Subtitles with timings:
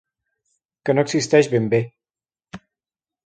[0.87, 1.81] Que no existeix ben bé.